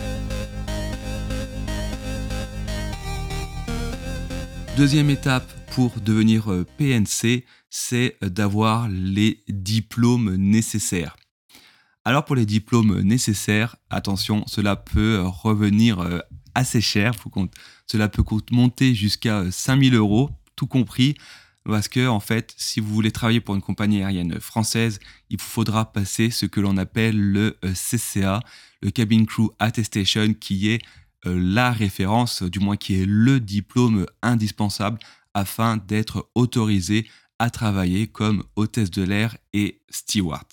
Deuxième 4.77 5.11
étape 5.11 5.53
pour 5.75 6.01
devenir 6.01 6.51
euh, 6.51 6.67
PNC, 6.79 7.45
c'est 7.69 8.17
d'avoir 8.23 8.89
les 8.89 9.45
diplômes 9.49 10.35
nécessaires. 10.37 11.15
Alors 12.07 12.25
pour 12.25 12.37
les 12.37 12.47
diplômes 12.47 13.01
nécessaires, 13.03 13.77
attention, 13.91 14.45
cela 14.47 14.77
peut 14.77 15.21
revenir 15.25 16.01
euh, 16.01 16.21
assez 16.55 16.81
cher. 16.81 17.13
cela 17.87 18.09
peut 18.09 18.25
monter 18.51 18.95
jusqu'à 18.95 19.51
5000 19.51 19.95
euros, 19.95 20.31
tout 20.57 20.67
compris. 20.67 21.17
Parce 21.65 21.87
que, 21.87 22.09
en 22.09 22.19
fait, 22.19 22.55
si 22.57 22.81
vous 22.81 22.93
voulez 22.93 23.13
travailler 23.13 23.41
pour 23.41 23.55
une 23.55 23.61
compagnie 23.63 24.03
aérienne 24.03 24.41
française, 24.41 24.99
il 25.31 25.39
vous 25.39 25.45
faudra 25.45 25.93
passer 25.93 26.31
ce 26.31 26.45
que 26.47 26.61
l'on 26.61 26.77
appelle 26.77 27.17
le 27.17 27.57
euh, 27.65 27.73
CCA, 27.73 28.41
le 28.81 28.91
Cabin 28.91 29.25
Crew 29.25 29.53
Attestation, 29.61 30.35
qui 30.35 30.71
est 30.71 30.83
euh, 30.83 31.02
la 31.25 31.71
référence, 31.71 32.43
du 32.43 32.59
moins 32.59 32.77
qui 32.77 32.95
est 32.95 33.07
le 33.07 33.41
diplôme 33.41 34.07
indispensable 34.23 34.99
afin 35.35 35.77
d'être 35.77 36.29
autorisé 36.35 37.07
à 37.39 37.51
travailler 37.51 38.07
comme 38.07 38.45
hôtesse 38.57 38.91
de 38.91 39.03
l'air 39.03 39.37
et 39.53 39.81
steward. 39.91 40.47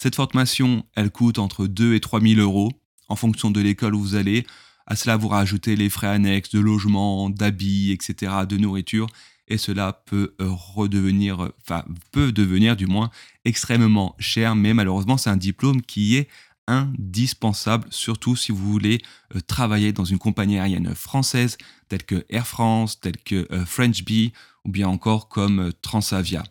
Cette 0.00 0.14
formation, 0.14 0.84
elle 0.94 1.10
coûte 1.10 1.38
entre 1.38 1.66
2 1.66 1.94
et 1.94 2.00
3 2.00 2.20
000 2.20 2.40
euros 2.40 2.72
en 3.08 3.16
fonction 3.16 3.50
de 3.50 3.60
l'école 3.60 3.94
où 3.94 4.00
vous 4.00 4.14
allez. 4.14 4.46
À 4.86 4.96
cela, 4.96 5.16
vous 5.16 5.28
rajoutez 5.28 5.76
les 5.76 5.90
frais 5.90 6.08
annexes 6.08 6.50
de 6.50 6.60
logement, 6.60 7.30
d'habits, 7.30 7.92
etc., 7.92 8.32
de 8.48 8.56
nourriture, 8.56 9.06
et 9.48 9.58
cela 9.58 9.92
peut 9.92 10.34
redevenir, 10.38 11.50
enfin, 11.62 11.84
peut 12.12 12.32
devenir 12.32 12.76
du 12.76 12.86
moins 12.86 13.10
extrêmement 13.44 14.14
cher, 14.18 14.54
mais 14.54 14.74
malheureusement, 14.74 15.16
c'est 15.16 15.30
un 15.30 15.36
diplôme 15.36 15.82
qui 15.82 16.16
est 16.16 16.28
indispensable, 16.68 17.88
surtout 17.90 18.36
si 18.36 18.52
vous 18.52 18.70
voulez 18.70 19.02
euh, 19.34 19.40
travailler 19.40 19.92
dans 19.92 20.04
une 20.04 20.18
compagnie 20.18 20.58
aérienne 20.58 20.94
française, 20.94 21.58
tels 21.88 22.04
que 22.04 22.24
Air 22.28 22.46
France, 22.46 23.00
tels 23.00 23.16
que 23.16 23.48
French 23.66 24.04
Bee 24.04 24.32
ou 24.64 24.70
bien 24.70 24.88
encore 24.88 25.28
comme 25.28 25.72
Transavia. 25.82 26.44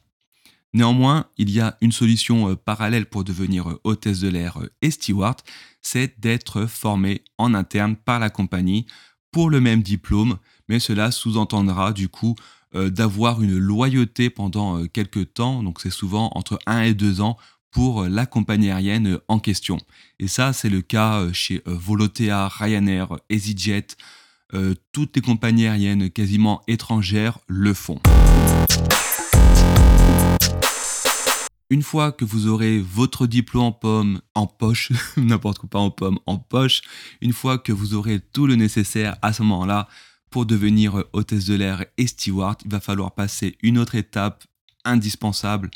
Néanmoins, 0.74 1.28
il 1.38 1.50
y 1.50 1.60
a 1.60 1.78
une 1.82 1.92
solution 1.92 2.56
parallèle 2.56 3.06
pour 3.06 3.24
devenir 3.24 3.78
hôtesse 3.84 4.20
de 4.20 4.28
l'air 4.28 4.60
et 4.82 4.92
steward, 4.92 5.40
c'est 5.82 6.20
d'être 6.20 6.66
formé 6.66 7.24
en 7.38 7.54
interne 7.54 7.96
par 7.96 8.20
la 8.20 8.30
compagnie 8.30 8.86
pour 9.32 9.50
le 9.50 9.62
même 9.62 9.82
diplôme, 9.84 10.38
mais 10.68 10.80
cela 10.80 11.12
sous-entendra 11.12 11.94
du 11.94 12.10
coup 12.10 12.36
euh, 12.76 12.90
d'avoir 12.90 13.42
une 13.42 13.58
loyauté 13.58 14.30
pendant 14.30 14.78
euh, 14.78 14.88
quelques 14.88 15.34
temps, 15.34 15.64
donc 15.64 15.80
c'est 15.80 15.90
souvent 15.90 16.32
entre 16.36 16.60
1 16.66 16.82
et 16.82 16.94
2 16.94 17.22
ans 17.22 17.38
pour 17.72 18.04
euh, 18.04 18.10
la 18.10 18.26
compagnie 18.26 18.72
aérienne 18.72 19.20
en 19.28 19.40
question. 19.40 19.78
Et 20.20 20.28
ça, 20.28 20.54
c'est 20.54 20.70
le 20.70 20.82
cas 20.82 21.28
chez 21.34 21.62
Volotea, 21.66 22.48
Ryanair, 22.48 23.18
EasyJet, 23.30 23.88
toutes 24.94 25.16
les 25.18 25.22
compagnies 25.22 25.68
aériennes 25.68 26.10
quasiment 26.10 26.62
étrangères 26.68 27.40
le 27.48 27.74
font. 27.74 28.00
Une 31.70 31.84
fois 31.84 32.14
que 32.14 32.24
vous 32.24 32.48
aurez 32.48 32.80
votre 32.80 33.28
diplôme 33.28 33.64
en 33.64 33.72
pomme, 33.74 34.22
en 34.36 34.48
poche, 34.48 34.94
n'importe 35.18 35.60
quoi, 35.60 35.70
pas 35.70 35.80
en 35.80 35.92
pomme, 35.92 36.18
en 36.26 36.38
poche, 36.38 36.82
une 37.22 37.34
fois 37.34 37.58
que 37.58 37.74
vous 37.74 37.94
aurez 37.94 38.22
tout 38.22 38.48
le 38.48 38.56
nécessaire 38.56 39.18
à 39.22 39.34
ce 39.34 39.44
moment-là 39.44 39.90
pour 40.30 40.46
devenir 40.46 41.04
hôtesse 41.12 41.46
de 41.46 41.56
l'air 41.56 41.86
et 41.98 42.08
steward, 42.08 42.62
il 42.64 42.72
va 42.72 42.80
falloir 42.80 43.14
passer 43.14 43.58
une 43.62 43.78
autre 43.78 43.96
étape 43.96 44.46
indispensable. 44.86 45.70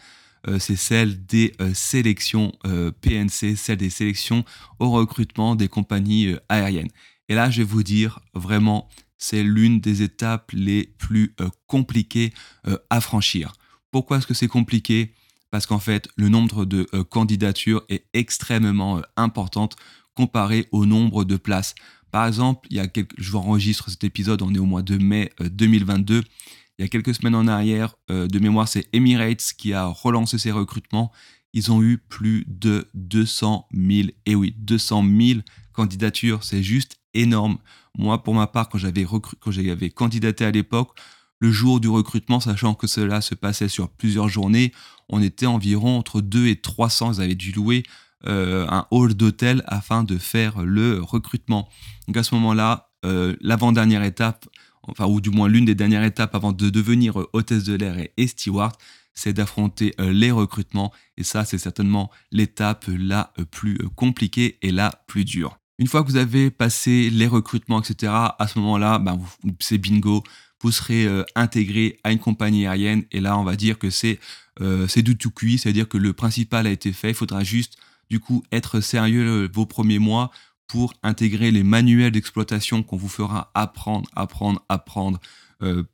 Euh, 0.47 0.59
c'est 0.59 0.75
celle 0.75 1.25
des 1.25 1.53
euh, 1.61 1.73
sélections 1.73 2.51
euh, 2.65 2.91
PNC, 2.91 3.55
celle 3.55 3.77
des 3.77 3.89
sélections 3.89 4.43
au 4.79 4.89
recrutement 4.89 5.55
des 5.55 5.67
compagnies 5.67 6.35
aériennes. 6.49 6.89
Et 7.29 7.35
là, 7.35 7.49
je 7.49 7.59
vais 7.59 7.67
vous 7.67 7.83
dire 7.83 8.19
vraiment, 8.33 8.89
c'est 9.17 9.43
l'une 9.43 9.79
des 9.79 10.01
étapes 10.01 10.51
les 10.53 10.93
plus 10.97 11.35
compliquées 11.67 12.33
à 12.89 12.99
franchir. 12.99 13.53
Pourquoi 13.91 14.17
est-ce 14.17 14.27
que 14.27 14.33
c'est 14.33 14.47
compliqué? 14.47 15.13
Parce 15.51 15.65
qu'en 15.65 15.79
fait, 15.79 16.07
le 16.15 16.29
nombre 16.29 16.65
de 16.65 16.83
candidatures 17.09 17.83
est 17.89 18.05
extrêmement 18.13 18.97
euh, 18.97 19.01
important 19.17 19.69
comparé 20.15 20.67
au 20.71 20.85
nombre 20.85 21.25
de 21.25 21.35
places. 21.35 21.75
Par 22.09 22.25
exemple, 22.25 22.67
il 22.71 22.77
y 22.77 22.79
a 22.79 22.87
je 23.17 23.31
vous 23.31 23.37
enregistre 23.37 23.89
cet 23.89 24.03
épisode, 24.03 24.41
on 24.41 24.53
est 24.53 24.59
au 24.59 24.65
mois 24.65 24.81
de 24.81 24.97
mai 24.97 25.31
2022. 25.39 26.23
Euh, 26.81 26.85
il 26.85 26.85
y 26.85 26.85
a 26.85 26.87
quelques 26.87 27.15
semaines 27.15 27.35
en 27.35 27.47
arrière, 27.47 27.95
de 28.09 28.39
mémoire, 28.39 28.67
c'est 28.67 28.87
Emirates 28.93 29.53
qui 29.57 29.73
a 29.73 29.85
relancé 29.85 30.37
ses 30.37 30.51
recrutements. 30.51 31.11
Ils 31.53 31.71
ont 31.71 31.81
eu 31.81 31.97
plus 31.97 32.45
de 32.47 32.87
200 32.93 33.67
000, 33.73 34.09
et 34.25 34.35
oui, 34.35 34.55
200 34.57 35.03
000 35.03 35.39
candidatures, 35.73 36.43
c'est 36.43 36.63
juste 36.63 36.97
énorme. 37.13 37.57
Moi, 37.97 38.23
pour 38.23 38.33
ma 38.33 38.47
part, 38.47 38.69
quand 38.69 38.77
j'avais, 38.77 39.05
quand 39.05 39.51
j'avais 39.51 39.89
candidaté 39.89 40.45
à 40.45 40.51
l'époque, 40.51 40.97
le 41.39 41.51
jour 41.51 41.79
du 41.79 41.89
recrutement, 41.89 42.39
sachant 42.39 42.73
que 42.73 42.87
cela 42.87 43.19
se 43.19 43.35
passait 43.35 43.67
sur 43.67 43.89
plusieurs 43.89 44.29
journées, 44.29 44.71
on 45.09 45.21
était 45.21 45.47
environ 45.47 45.97
entre 45.97 46.21
2 46.21 46.47
et 46.47 46.61
300. 46.61 47.13
Ils 47.13 47.21
avaient 47.21 47.35
dû 47.35 47.51
louer 47.51 47.83
euh, 48.27 48.67
un 48.69 48.85
hall 48.91 49.15
d'hôtel 49.15 49.63
afin 49.65 50.03
de 50.03 50.17
faire 50.17 50.61
le 50.61 51.01
recrutement. 51.01 51.67
Donc 52.07 52.17
à 52.17 52.23
ce 52.23 52.35
moment-là, 52.35 52.91
euh, 53.03 53.35
l'avant-dernière 53.41 54.03
étape, 54.03 54.47
enfin 54.83 55.05
ou 55.05 55.21
du 55.21 55.29
moins 55.29 55.47
l'une 55.47 55.65
des 55.65 55.75
dernières 55.75 56.03
étapes 56.03 56.35
avant 56.35 56.51
de 56.51 56.69
devenir 56.69 57.25
hôtesse 57.33 57.63
de 57.63 57.75
l'air 57.75 57.95
et, 58.17 58.27
steward, 58.27 58.75
c'est 59.13 59.33
d'affronter 59.33 59.93
euh, 59.99 60.11
les 60.11 60.31
recrutements. 60.31 60.91
Et 61.17 61.23
ça, 61.23 61.45
c'est 61.45 61.57
certainement 61.57 62.09
l'étape 62.31 62.85
la 62.87 63.33
plus 63.51 63.77
compliquée 63.95 64.57
et 64.61 64.71
la 64.71 64.91
plus 65.07 65.25
dure. 65.25 65.57
Une 65.79 65.87
fois 65.87 66.03
que 66.03 66.09
vous 66.09 66.17
avez 66.17 66.51
passé 66.51 67.09
les 67.09 67.27
recrutements, 67.27 67.81
etc., 67.81 68.13
à 68.13 68.47
ce 68.47 68.59
moment-là, 68.59 68.99
ben, 68.99 69.19
c'est 69.59 69.77
bingo 69.77 70.23
vous 70.61 70.71
serez 70.71 71.05
euh, 71.05 71.23
intégré 71.35 71.99
à 72.03 72.11
une 72.11 72.19
compagnie 72.19 72.67
aérienne 72.67 73.03
et 73.11 73.19
là 73.19 73.37
on 73.37 73.43
va 73.43 73.55
dire 73.55 73.79
que 73.79 73.89
c'est 73.89 74.19
euh, 74.61 74.87
du 74.87 75.17
tout 75.17 75.31
cuit, 75.31 75.57
c'est-à-dire 75.57 75.87
que 75.87 75.97
le 75.97 76.13
principal 76.13 76.67
a 76.67 76.69
été 76.69 76.93
fait, 76.93 77.09
il 77.09 77.15
faudra 77.15 77.43
juste 77.43 77.77
du 78.09 78.19
coup 78.19 78.43
être 78.51 78.79
sérieux 78.81 79.25
euh, 79.25 79.49
vos 79.51 79.65
premiers 79.65 79.99
mois 79.99 80.31
pour 80.71 80.93
intégrer 81.03 81.51
les 81.51 81.63
manuels 81.63 82.13
d'exploitation 82.13 82.81
qu'on 82.81 82.95
vous 82.95 83.09
fera 83.09 83.51
apprendre, 83.55 84.09
apprendre, 84.15 84.63
apprendre 84.69 85.19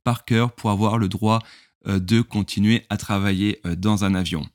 par 0.03 0.24
cœur 0.24 0.51
pour 0.53 0.69
avoir 0.69 1.00
le 1.00 1.10
droit 1.10 1.39
de 1.86 2.22
continuer 2.22 2.86
à 2.89 2.96
travailler 2.96 3.60
dans 3.75 4.05
un 4.05 4.13
avion. 4.13 4.48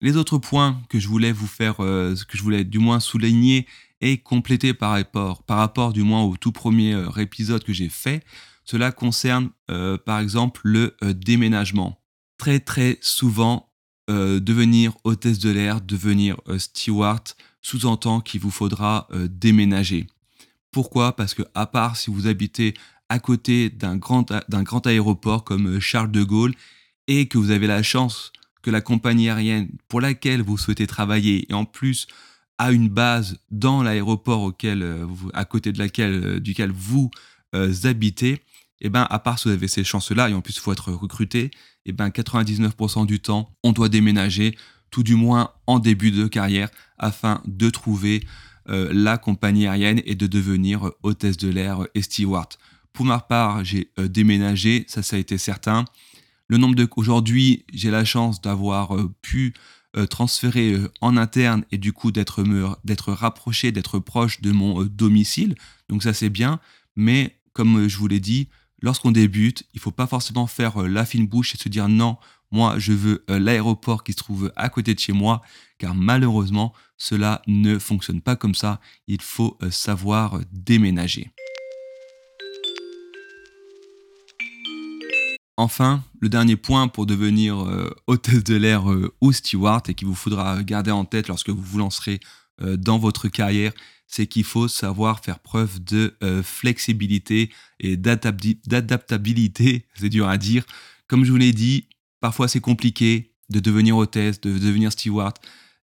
Les 0.00 0.16
autres 0.16 0.38
points 0.38 0.82
que 0.88 0.98
je 0.98 1.06
voulais 1.06 1.30
vous 1.30 1.46
faire, 1.46 1.76
que 1.76 2.16
je 2.32 2.42
voulais 2.42 2.64
du 2.64 2.80
moins 2.80 2.98
souligner 2.98 3.66
et 4.00 4.18
compléter 4.18 4.74
par 4.74 4.90
rapport, 4.90 5.44
par 5.44 5.58
rapport 5.58 5.92
du 5.92 6.02
moins 6.02 6.22
au 6.22 6.36
tout 6.36 6.52
premier 6.52 7.00
épisode 7.16 7.62
que 7.62 7.72
j'ai 7.72 7.88
fait, 7.88 8.24
cela 8.70 8.92
concerne 8.92 9.50
euh, 9.70 9.98
par 9.98 10.20
exemple 10.20 10.60
le 10.64 10.96
euh, 11.02 11.12
déménagement. 11.12 12.00
Très 12.38 12.60
très 12.60 12.98
souvent, 13.00 13.69
euh, 14.10 14.40
devenir 14.40 14.92
hôtesse 15.04 15.38
de 15.38 15.50
l'air, 15.50 15.80
devenir 15.80 16.36
steward, 16.58 17.22
sous-entend 17.62 18.20
qu'il 18.20 18.40
vous 18.40 18.50
faudra 18.50 19.08
déménager. 19.28 20.06
Pourquoi? 20.72 21.14
Parce 21.14 21.34
que 21.34 21.42
à 21.54 21.66
part 21.66 21.96
si 21.96 22.10
vous 22.10 22.26
habitez 22.26 22.74
à 23.08 23.18
côté 23.18 23.70
d'un 23.70 23.96
grand, 23.96 24.86
aéroport 24.86 25.44
comme 25.44 25.80
Charles 25.80 26.10
de 26.10 26.22
Gaulle 26.22 26.54
et 27.06 27.28
que 27.28 27.38
vous 27.38 27.50
avez 27.50 27.66
la 27.66 27.82
chance 27.82 28.32
que 28.62 28.70
la 28.70 28.80
compagnie 28.80 29.28
aérienne 29.28 29.68
pour 29.88 30.00
laquelle 30.00 30.42
vous 30.42 30.56
souhaitez 30.56 30.86
travailler 30.86 31.50
et 31.50 31.54
en 31.54 31.64
plus 31.64 32.06
a 32.58 32.72
une 32.72 32.88
base 32.88 33.38
dans 33.50 33.82
l'aéroport 33.82 34.42
auquel 34.42 35.06
à 35.34 35.44
côté 35.44 35.72
de 35.72 35.78
laquelle 35.78 36.40
duquel 36.40 36.70
vous 36.72 37.10
habitez, 37.84 38.42
eh 38.80 38.88
ben, 38.88 39.06
à 39.10 39.18
part 39.18 39.38
si 39.38 39.48
vous 39.48 39.54
avez 39.54 39.68
ces 39.68 39.84
chances-là, 39.84 40.30
et 40.30 40.34
en 40.34 40.40
plus 40.40 40.56
il 40.56 40.60
faut 40.60 40.72
être 40.72 40.92
recruté, 40.92 41.50
eh 41.86 41.92
ben, 41.92 42.08
99% 42.08 43.06
du 43.06 43.20
temps, 43.20 43.54
on 43.62 43.72
doit 43.72 43.88
déménager, 43.88 44.56
tout 44.90 45.02
du 45.02 45.14
moins 45.14 45.52
en 45.66 45.78
début 45.78 46.10
de 46.10 46.26
carrière, 46.26 46.70
afin 46.98 47.42
de 47.46 47.70
trouver 47.70 48.24
euh, 48.68 48.90
la 48.92 49.18
compagnie 49.18 49.66
aérienne 49.66 50.02
et 50.04 50.14
de 50.14 50.26
devenir 50.26 50.86
euh, 50.86 50.96
hôtesse 51.02 51.36
de 51.36 51.48
l'air 51.48 51.86
et 51.94 52.02
steward. 52.02 52.54
Pour 52.92 53.04
ma 53.06 53.18
part, 53.18 53.64
j'ai 53.64 53.90
euh, 53.98 54.06
déménagé, 54.06 54.84
ça, 54.86 55.02
ça 55.02 55.16
a 55.16 55.18
été 55.18 55.38
certain. 55.38 55.84
Le 56.46 56.56
nombre 56.56 56.74
de 56.74 56.88
aujourd'hui, 56.96 57.64
j'ai 57.72 57.90
la 57.90 58.04
chance 58.04 58.40
d'avoir 58.40 58.96
pu 59.22 59.54
transférer 60.08 60.76
en 61.00 61.16
interne 61.16 61.64
et 61.70 61.78
du 61.78 61.92
coup 61.92 62.10
d'être 62.10 62.44
d'être 62.84 63.12
rapproché, 63.12 63.70
d'être 63.70 64.00
proche 64.00 64.40
de 64.40 64.50
mon 64.50 64.82
domicile. 64.84 65.54
Donc 65.88 66.02
ça 66.02 66.12
c'est 66.12 66.28
bien, 66.28 66.58
mais 66.96 67.38
comme 67.52 67.86
je 67.86 67.96
vous 67.98 68.08
l'ai 68.08 68.18
dit, 68.18 68.48
lorsqu'on 68.82 69.10
débute, 69.10 69.64
il 69.74 69.78
ne 69.78 69.80
faut 69.80 69.90
pas 69.90 70.06
forcément 70.06 70.46
faire 70.46 70.82
euh, 70.82 70.88
la 70.88 71.04
fine 71.04 71.26
bouche 71.26 71.54
et 71.54 71.58
se 71.58 71.68
dire 71.68 71.88
non, 71.88 72.16
moi 72.50 72.78
je 72.78 72.92
veux 72.92 73.24
euh, 73.30 73.38
l'aéroport 73.38 74.04
qui 74.04 74.12
se 74.12 74.18
trouve 74.18 74.52
à 74.56 74.68
côté 74.68 74.94
de 74.94 75.00
chez 75.00 75.12
moi, 75.12 75.42
car 75.78 75.94
malheureusement 75.94 76.72
cela 76.96 77.42
ne 77.46 77.78
fonctionne 77.78 78.20
pas 78.20 78.36
comme 78.36 78.54
ça, 78.54 78.80
il 79.06 79.22
faut 79.22 79.56
euh, 79.62 79.70
savoir 79.70 80.40
déménager. 80.52 81.30
Enfin, 85.56 86.02
le 86.20 86.30
dernier 86.30 86.56
point 86.56 86.88
pour 86.88 87.04
devenir 87.04 87.66
hôtesse 88.06 88.42
de 88.44 88.54
l'air 88.54 88.84
ou 89.20 89.30
steward 89.30 89.90
et 89.90 89.94
qu'il 89.94 90.08
vous 90.08 90.14
faudra 90.14 90.62
garder 90.62 90.90
en 90.90 91.04
tête 91.04 91.28
lorsque 91.28 91.50
vous 91.50 91.60
vous 91.60 91.76
lancerez 91.76 92.18
dans 92.58 92.98
votre 92.98 93.28
carrière, 93.28 93.72
c'est 94.10 94.26
qu'il 94.26 94.42
faut 94.42 94.66
savoir 94.66 95.24
faire 95.24 95.38
preuve 95.38 95.82
de 95.82 96.16
euh, 96.24 96.42
flexibilité 96.42 97.50
et 97.78 97.96
d'adaptabilité. 97.96 99.86
C'est 99.94 100.08
dur 100.08 100.28
à 100.28 100.36
dire. 100.36 100.64
Comme 101.06 101.24
je 101.24 101.30
vous 101.30 101.36
l'ai 101.36 101.52
dit, 101.52 101.86
parfois 102.20 102.48
c'est 102.48 102.60
compliqué 102.60 103.32
de 103.50 103.60
devenir 103.60 103.96
hôtesse, 103.96 104.40
de 104.40 104.58
devenir 104.58 104.90
steward. 104.92 105.36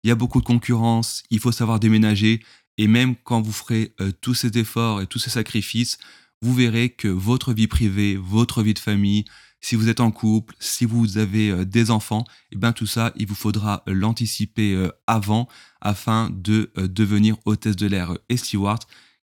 Il 0.03 0.09
y 0.09 0.11
a 0.11 0.15
beaucoup 0.15 0.41
de 0.41 0.45
concurrence, 0.45 1.23
il 1.29 1.39
faut 1.39 1.53
savoir 1.53 1.79
déménager. 1.79 2.41
Et 2.77 2.87
même 2.87 3.15
quand 3.23 3.41
vous 3.41 3.53
ferez 3.53 3.93
euh, 4.01 4.11
tous 4.21 4.33
ces 4.33 4.57
efforts 4.57 5.01
et 5.01 5.07
tous 5.07 5.19
ces 5.19 5.29
sacrifices, 5.29 5.97
vous 6.41 6.53
verrez 6.53 6.89
que 6.89 7.07
votre 7.07 7.53
vie 7.53 7.67
privée, 7.67 8.17
votre 8.17 8.61
vie 8.61 8.73
de 8.73 8.79
famille, 8.79 9.23
si 9.61 9.75
vous 9.75 9.89
êtes 9.89 9.99
en 9.99 10.11
couple, 10.11 10.55
si 10.59 10.85
vous 10.85 11.17
avez 11.17 11.49
euh, 11.49 11.65
des 11.65 11.91
enfants, 11.91 12.25
et 12.27 12.53
eh 12.53 12.55
bien 12.57 12.71
tout 12.71 12.85
ça, 12.85 13.11
il 13.15 13.27
vous 13.27 13.35
faudra 13.35 13.83
euh, 13.87 13.93
l'anticiper 13.93 14.73
euh, 14.73 14.91
avant 15.07 15.47
afin 15.81 16.29
de 16.31 16.71
devenir 16.75 17.37
hôtesse 17.45 17.75
de 17.75 17.85
l'air 17.85 18.17
et 18.29 18.37
steward, 18.37 18.81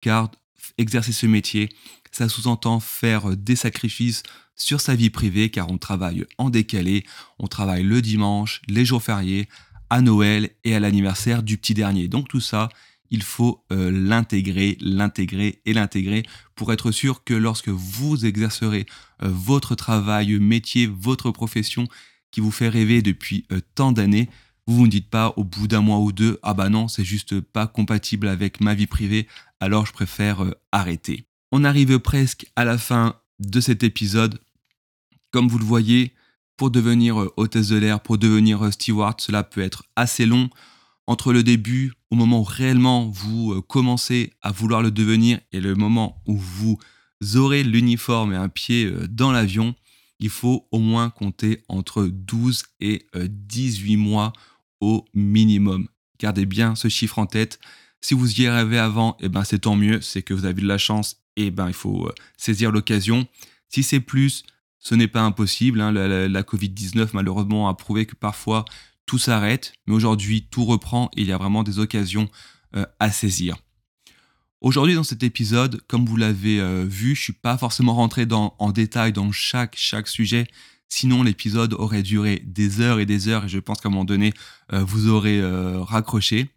car 0.00 0.30
exercer 0.78 1.12
ce 1.12 1.26
métier, 1.26 1.71
ça 2.12 2.28
sous-entend 2.28 2.80
faire 2.80 3.37
des 3.37 3.56
sacrifices 3.56 4.23
sur 4.54 4.80
sa 4.80 4.95
vie 4.95 5.11
privée, 5.11 5.50
car 5.50 5.71
on 5.71 5.78
travaille 5.78 6.25
en 6.38 6.50
décalé, 6.50 7.04
on 7.38 7.49
travaille 7.49 7.83
le 7.83 8.00
dimanche, 8.00 8.62
les 8.68 8.85
jours 8.85 9.02
fériés, 9.02 9.49
à 9.90 10.00
Noël 10.00 10.50
et 10.64 10.75
à 10.75 10.80
l'anniversaire 10.80 11.42
du 11.42 11.59
petit 11.59 11.75
dernier. 11.75 12.09
Donc 12.09 12.28
tout 12.28 12.40
ça, 12.40 12.68
il 13.10 13.22
faut 13.22 13.64
euh, 13.72 13.90
l'intégrer, 13.90 14.76
l'intégrer 14.80 15.60
et 15.64 15.72
l'intégrer 15.72 16.25
pour 16.54 16.72
être 16.72 16.90
sûr 16.90 17.25
que 17.25 17.34
lorsque 17.34 17.68
vous 17.68 18.25
exercerez 18.25 18.86
euh, 19.22 19.28
votre 19.28 19.75
travail, 19.75 20.38
métier, 20.38 20.86
votre 20.86 21.30
profession 21.30 21.86
qui 22.30 22.40
vous 22.40 22.50
fait 22.50 22.68
rêver 22.68 23.02
depuis 23.02 23.46
euh, 23.52 23.60
tant 23.75 23.92
d'années, 23.92 24.28
vous 24.66 24.86
ne 24.86 24.90
dites 24.90 25.10
pas 25.10 25.32
au 25.36 25.44
bout 25.44 25.68
d'un 25.68 25.80
mois 25.80 25.98
ou 25.98 26.12
deux, 26.12 26.38
ah 26.42 26.54
bah 26.54 26.68
non, 26.68 26.88
c'est 26.88 27.04
juste 27.04 27.40
pas 27.40 27.66
compatible 27.66 28.26
avec 28.26 28.60
ma 28.60 28.75
vie 28.75 28.88
privée, 28.88 29.28
alors 29.60 29.86
je 29.86 29.92
préfère 29.92 30.44
arrêter. 30.72 31.25
On 31.52 31.62
arrive 31.62 32.00
presque 32.00 32.46
à 32.56 32.64
la 32.64 32.76
fin 32.76 33.14
de 33.38 33.60
cet 33.60 33.84
épisode. 33.84 34.40
Comme 35.30 35.46
vous 35.46 35.58
le 35.58 35.64
voyez, 35.64 36.14
pour 36.56 36.70
devenir 36.70 37.28
hôtesse 37.36 37.68
de 37.68 37.76
l'air, 37.76 38.00
pour 38.00 38.18
devenir 38.18 38.72
steward, 38.72 39.20
cela 39.20 39.44
peut 39.44 39.60
être 39.60 39.84
assez 39.94 40.26
long. 40.26 40.50
Entre 41.06 41.32
le 41.32 41.42
début, 41.42 41.92
au 42.10 42.16
moment 42.16 42.40
où 42.40 42.44
réellement 42.44 43.08
vous 43.08 43.52
euh, 43.52 43.62
commencez 43.62 44.32
à 44.42 44.50
vouloir 44.50 44.82
le 44.82 44.90
devenir, 44.90 45.40
et 45.52 45.60
le 45.60 45.75
moment 45.75 46.22
où 46.26 46.36
vous 46.36 46.78
aurez 47.34 47.62
l'uniforme 47.62 48.32
et 48.32 48.36
un 48.36 48.48
pied 48.48 48.90
dans 49.08 49.32
l'avion, 49.32 49.75
il 50.18 50.30
faut 50.30 50.66
au 50.70 50.78
moins 50.78 51.10
compter 51.10 51.62
entre 51.68 52.06
12 52.06 52.64
et 52.80 53.06
18 53.14 53.96
mois 53.96 54.32
au 54.80 55.04
minimum. 55.14 55.88
Gardez 56.18 56.46
bien 56.46 56.75
ce 56.75 56.88
chiffre 56.88 57.18
en 57.18 57.26
tête. 57.26 57.58
Si 58.00 58.14
vous 58.14 58.40
y 58.40 58.46
arrivez 58.46 58.78
avant, 58.78 59.16
eh 59.20 59.28
ben 59.28 59.44
c'est 59.44 59.60
tant 59.60 59.76
mieux, 59.76 60.00
c'est 60.00 60.22
que 60.22 60.32
vous 60.34 60.44
avez 60.44 60.62
de 60.62 60.66
la 60.66 60.78
chance 60.78 61.22
et 61.36 61.50
ben 61.50 61.68
il 61.68 61.75
faut 61.75 62.10
saisir 62.36 62.72
l'occasion. 62.72 63.26
Si 63.68 63.82
c'est 63.82 64.00
plus, 64.00 64.44
ce 64.78 64.94
n'est 64.94 65.08
pas 65.08 65.22
impossible. 65.22 65.80
Hein. 65.80 65.92
La, 65.92 66.42
Covid-19, 66.42 67.08
malheureusement, 67.12 67.68
a 67.68 67.75
prouvé 67.75 68.06
que 68.06 68.14
parfois 68.14 68.64
tout 69.06 69.18
s'arrête, 69.18 69.72
mais 69.86 69.94
aujourd'hui 69.94 70.46
tout 70.50 70.64
reprend 70.64 71.10
et 71.16 71.22
il 71.22 71.28
y 71.28 71.32
a 71.32 71.38
vraiment 71.38 71.62
des 71.62 71.78
occasions 71.78 72.28
euh, 72.76 72.84
à 72.98 73.10
saisir. 73.10 73.56
Aujourd'hui, 74.60 74.94
dans 74.94 75.04
cet 75.04 75.22
épisode, 75.22 75.80
comme 75.86 76.04
vous 76.04 76.16
l'avez 76.16 76.60
euh, 76.60 76.84
vu, 76.86 77.14
je 77.14 77.20
ne 77.20 77.25
suis 77.25 77.32
pas 77.32 77.56
forcément 77.56 77.94
rentré 77.94 78.26
en 78.30 78.72
détail 78.72 79.12
dans 79.12 79.30
chaque, 79.30 79.76
chaque 79.78 80.08
sujet. 80.08 80.48
Sinon, 80.88 81.22
l'épisode 81.22 81.75
aurait 81.75 82.02
duré 82.02 82.42
des 82.44 82.80
heures 82.80 82.98
et 82.98 83.06
des 83.06 83.28
heures 83.28 83.44
et 83.44 83.48
je 83.48 83.58
pense 83.58 83.80
qu'à 83.80 83.88
un 83.88 83.92
moment 83.92 84.04
donné, 84.04 84.32
euh, 84.72 84.82
vous 84.82 85.08
aurez 85.08 85.40
raccroché. 85.82 86.50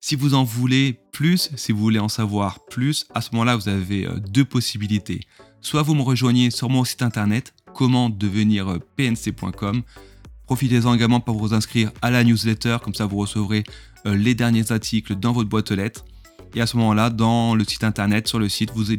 Si 0.00 0.14
vous 0.14 0.34
en 0.34 0.44
voulez 0.44 1.00
plus, 1.12 1.50
si 1.56 1.72
vous 1.72 1.80
voulez 1.80 1.98
en 1.98 2.08
savoir 2.08 2.64
plus, 2.66 3.06
à 3.14 3.20
ce 3.20 3.30
moment-là, 3.32 3.56
vous 3.56 3.68
avez 3.68 4.06
deux 4.28 4.44
possibilités. 4.44 5.20
Soit 5.60 5.82
vous 5.82 5.94
me 5.94 6.02
rejoignez 6.02 6.50
sur 6.50 6.68
mon 6.68 6.84
site 6.84 7.02
internet 7.02 7.52
comment 7.74 8.10
devenir 8.10 8.78
pnc.com. 8.96 9.82
Profitez-en 10.48 10.94
également 10.94 11.20
pour 11.20 11.36
vous 11.36 11.52
inscrire 11.52 11.92
à 12.00 12.10
la 12.10 12.24
newsletter, 12.24 12.78
comme 12.82 12.94
ça 12.94 13.04
vous 13.04 13.18
recevrez 13.18 13.64
euh, 14.06 14.16
les 14.16 14.34
derniers 14.34 14.72
articles 14.72 15.14
dans 15.14 15.32
votre 15.32 15.50
boîte 15.50 15.70
aux 15.72 15.74
lettres. 15.74 16.06
Et 16.54 16.62
à 16.62 16.66
ce 16.66 16.78
moment-là, 16.78 17.10
dans 17.10 17.54
le 17.54 17.64
site 17.64 17.84
internet, 17.84 18.26
sur 18.28 18.38
le 18.38 18.48
site, 18.48 18.70
vous, 18.74 18.90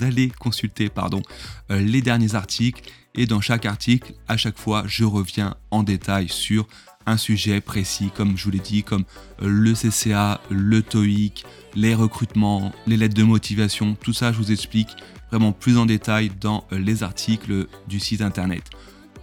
allez, 0.00 0.32
consulter 0.40 0.88
pardon, 0.88 1.22
euh, 1.70 1.80
les 1.80 2.02
derniers 2.02 2.34
articles. 2.34 2.82
Et 3.14 3.26
dans 3.26 3.40
chaque 3.40 3.64
article, 3.64 4.12
à 4.26 4.36
chaque 4.36 4.58
fois, 4.58 4.82
je 4.88 5.04
reviens 5.04 5.54
en 5.70 5.84
détail 5.84 6.28
sur 6.28 6.66
un 7.06 7.16
sujet 7.16 7.60
précis, 7.60 8.10
comme 8.16 8.36
je 8.36 8.42
vous 8.42 8.50
l'ai 8.50 8.58
dit, 8.58 8.82
comme 8.82 9.04
le 9.40 9.74
CCA, 9.74 10.40
le 10.50 10.82
TOEIC, 10.82 11.44
les 11.76 11.94
recrutements, 11.94 12.72
les 12.88 12.96
lettres 12.96 13.14
de 13.14 13.22
motivation. 13.22 13.94
Tout 13.94 14.12
ça, 14.12 14.32
je 14.32 14.38
vous 14.38 14.50
explique 14.50 14.96
vraiment 15.30 15.52
plus 15.52 15.78
en 15.78 15.86
détail 15.86 16.32
dans 16.40 16.64
euh, 16.72 16.78
les 16.80 17.04
articles 17.04 17.68
du 17.86 18.00
site 18.00 18.20
internet. 18.20 18.64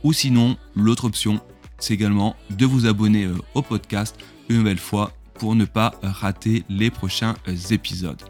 Ou 0.03 0.13
sinon, 0.13 0.55
l'autre 0.75 1.05
option, 1.05 1.41
c'est 1.79 1.93
également 1.93 2.35
de 2.49 2.65
vous 2.65 2.85
abonner 2.85 3.25
euh, 3.25 3.37
au 3.53 3.61
podcast 3.61 4.15
une 4.49 4.57
nouvelle 4.57 4.79
fois 4.79 5.13
pour 5.35 5.55
ne 5.55 5.65
pas 5.65 5.93
rater 6.03 6.63
les 6.69 6.89
prochains 6.89 7.35
euh, 7.47 7.55
épisodes. 7.71 8.21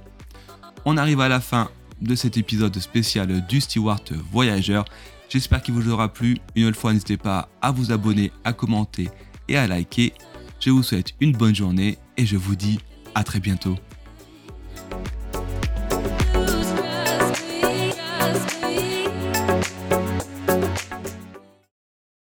On 0.85 0.97
arrive 0.97 1.21
à 1.21 1.27
la 1.27 1.39
fin 1.39 1.69
de 2.01 2.15
cet 2.15 2.37
épisode 2.37 2.77
spécial 2.79 3.45
du 3.47 3.61
Steward 3.61 4.11
Voyageur. 4.31 4.85
J'espère 5.27 5.61
qu'il 5.61 5.73
vous 5.73 5.89
aura 5.89 6.11
plu. 6.11 6.37
Une 6.55 6.63
nouvelle 6.63 6.75
fois, 6.75 6.93
n'hésitez 6.93 7.17
pas 7.17 7.49
à 7.61 7.71
vous 7.71 7.91
abonner, 7.91 8.31
à 8.43 8.53
commenter 8.53 9.09
et 9.47 9.57
à 9.57 9.67
liker. 9.67 10.13
Je 10.59 10.69
vous 10.69 10.83
souhaite 10.83 11.13
une 11.19 11.33
bonne 11.33 11.55
journée 11.55 11.97
et 12.17 12.25
je 12.25 12.37
vous 12.37 12.55
dis 12.55 12.79
à 13.15 13.23
très 13.23 13.39
bientôt. 13.39 13.75